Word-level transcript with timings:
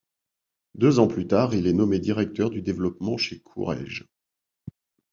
Deux 0.73 0.97
ans 0.97 1.07
plus 1.07 1.27
tard, 1.27 1.53
il 1.53 1.67
est 1.67 1.73
nommé 1.73 1.99
directeur 1.99 2.49
du 2.49 2.63
développement 2.63 3.17
chez 3.17 3.39
Courrèges. 3.39 4.07